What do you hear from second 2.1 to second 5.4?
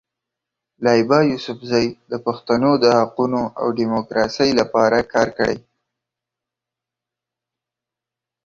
د پښتنو د حقونو او ډیموکراسۍ لپاره کار